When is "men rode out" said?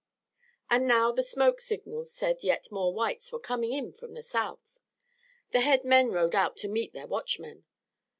5.85-6.57